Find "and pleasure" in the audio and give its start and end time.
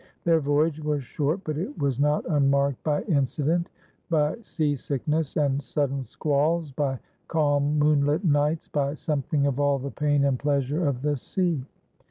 10.25-10.87